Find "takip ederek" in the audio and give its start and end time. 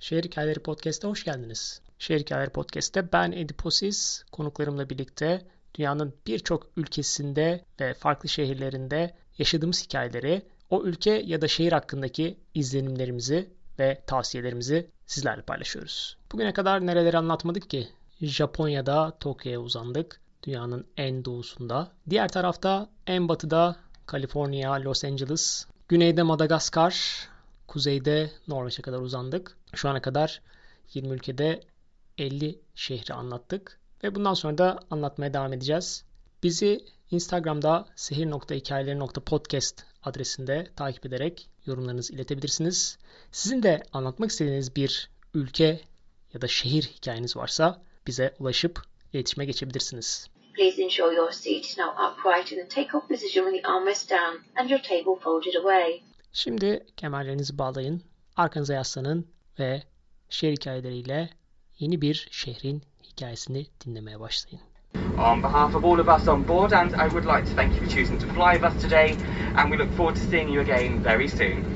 40.76-41.48